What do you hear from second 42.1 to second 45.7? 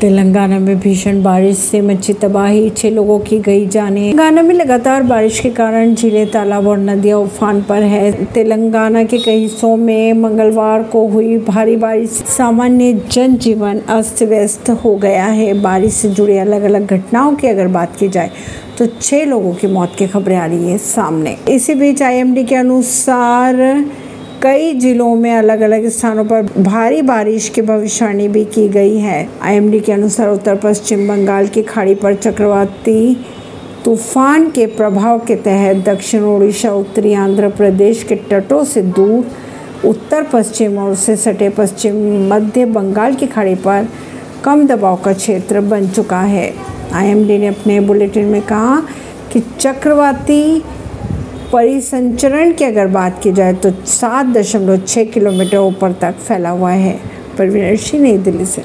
मध्य बंगाल की खाड़ी पर कम दबाव का क्षेत्र